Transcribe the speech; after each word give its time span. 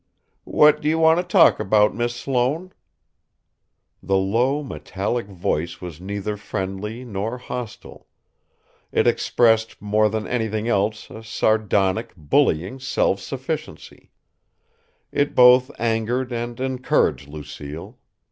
"What 0.49 0.81
do 0.81 0.89
you 0.89 0.97
want 0.97 1.19
to 1.19 1.23
talk 1.23 1.59
about, 1.59 1.93
Miss 1.93 2.15
Sloane?" 2.15 2.73
The 4.01 4.17
low, 4.17 4.63
metallic 4.63 5.27
voice 5.27 5.79
was 5.79 6.01
neither 6.01 6.37
friendly 6.37 7.05
nor 7.05 7.37
hostile. 7.37 8.07
It 8.91 9.05
expressed, 9.05 9.79
more 9.79 10.09
than 10.09 10.25
anything 10.25 10.67
else, 10.67 11.11
a 11.11 11.21
sardonic, 11.23 12.13
bullying 12.17 12.79
self 12.79 13.19
sufficiency. 13.19 14.09
It 15.11 15.35
both 15.35 15.69
angered 15.79 16.31
and 16.31 16.59
encouraged 16.59 17.27
Lucille. 17.27 17.99